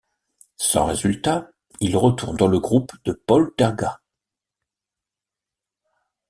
[0.57, 4.01] Sans résultat, il retourne dans le groupe de Paul Tergat.